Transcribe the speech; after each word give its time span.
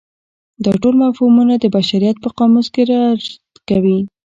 دا 0.65 0.71
ټول 0.81 0.95
مفهومونه 1.03 1.53
د 1.59 1.65
بشریت 1.75 2.17
په 2.23 2.29
قاموس 2.37 2.67
کې 2.73 2.83
درج 2.89 3.23
کوي. 3.69 3.99